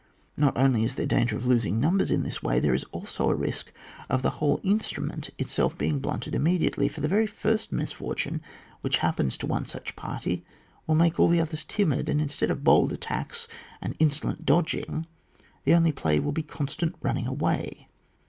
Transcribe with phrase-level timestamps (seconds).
[0.35, 3.35] Not only is there danger of losing numbers in this way; there is also a
[3.35, 3.71] risk
[4.09, 8.41] of the whole instrument itself being blunted immediately; for the very first misfortune
[8.81, 10.43] which happens to one such party
[10.87, 13.47] will make all the others timid, and instead of bold attacks
[13.79, 15.05] and insolent dodging,
[15.65, 17.87] the only play will be constant running away.